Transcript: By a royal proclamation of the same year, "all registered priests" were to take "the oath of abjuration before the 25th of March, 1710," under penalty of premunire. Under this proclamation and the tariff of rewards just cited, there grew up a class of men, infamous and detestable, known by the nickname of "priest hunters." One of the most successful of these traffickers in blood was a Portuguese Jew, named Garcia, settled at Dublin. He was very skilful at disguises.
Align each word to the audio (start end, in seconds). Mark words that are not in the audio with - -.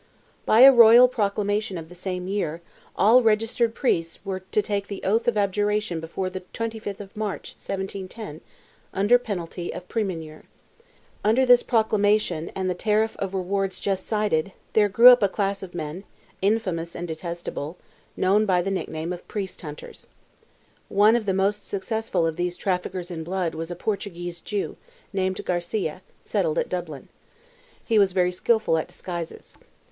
By 0.47 0.61
a 0.61 0.71
royal 0.73 1.07
proclamation 1.07 1.77
of 1.77 1.87
the 1.87 1.93
same 1.93 2.27
year, 2.27 2.63
"all 2.95 3.21
registered 3.21 3.75
priests" 3.75 4.17
were 4.25 4.39
to 4.39 4.61
take 4.63 4.87
"the 4.87 5.03
oath 5.03 5.27
of 5.27 5.37
abjuration 5.37 5.99
before 5.99 6.27
the 6.27 6.41
25th 6.55 6.99
of 6.99 7.15
March, 7.15 7.51
1710," 7.53 8.41
under 8.95 9.19
penalty 9.19 9.71
of 9.71 9.87
premunire. 9.89 10.45
Under 11.23 11.45
this 11.45 11.61
proclamation 11.61 12.49
and 12.55 12.67
the 12.67 12.73
tariff 12.73 13.15
of 13.17 13.35
rewards 13.35 13.79
just 13.79 14.07
cited, 14.07 14.53
there 14.73 14.89
grew 14.89 15.09
up 15.09 15.21
a 15.21 15.29
class 15.29 15.61
of 15.61 15.75
men, 15.75 16.03
infamous 16.41 16.95
and 16.95 17.07
detestable, 17.07 17.77
known 18.17 18.47
by 18.47 18.63
the 18.63 18.71
nickname 18.71 19.13
of 19.13 19.27
"priest 19.27 19.61
hunters." 19.61 20.07
One 20.89 21.15
of 21.15 21.27
the 21.27 21.31
most 21.35 21.67
successful 21.67 22.25
of 22.25 22.37
these 22.37 22.57
traffickers 22.57 23.11
in 23.11 23.23
blood 23.23 23.53
was 23.53 23.69
a 23.69 23.75
Portuguese 23.75 24.41
Jew, 24.41 24.77
named 25.13 25.45
Garcia, 25.45 26.01
settled 26.23 26.57
at 26.57 26.69
Dublin. 26.69 27.09
He 27.85 27.99
was 27.99 28.13
very 28.13 28.31
skilful 28.31 28.79
at 28.79 28.87
disguises. 28.87 29.55